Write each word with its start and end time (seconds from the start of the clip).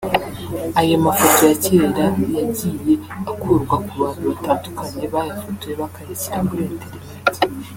aya 0.79 0.97
mafoto 1.05 1.41
ya 1.49 1.55
cyera 1.63 2.05
yagiye 2.37 2.93
ukurwa 3.31 3.75
kubantu 3.87 4.21
batandukanye 4.29 5.03
bayafotoye 5.13 5.73
bakayashyira 5.81 6.39
kuri 6.47 6.63
interineti 6.71 7.31